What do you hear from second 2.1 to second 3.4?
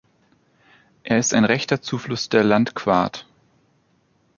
der Landquart.